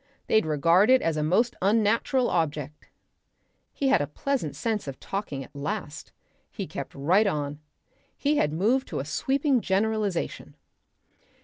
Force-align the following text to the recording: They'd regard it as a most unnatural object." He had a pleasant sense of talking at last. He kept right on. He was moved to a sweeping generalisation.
They'd 0.25 0.47
regard 0.47 0.89
it 0.89 1.03
as 1.03 1.15
a 1.15 1.21
most 1.21 1.55
unnatural 1.61 2.27
object." 2.31 2.87
He 3.71 3.89
had 3.89 4.01
a 4.01 4.07
pleasant 4.07 4.55
sense 4.55 4.87
of 4.87 4.99
talking 4.99 5.43
at 5.43 5.55
last. 5.55 6.11
He 6.49 6.65
kept 6.65 6.95
right 6.95 7.27
on. 7.27 7.59
He 8.17 8.33
was 8.39 8.49
moved 8.49 8.87
to 8.87 8.99
a 8.99 9.05
sweeping 9.05 9.61
generalisation. 9.61 10.55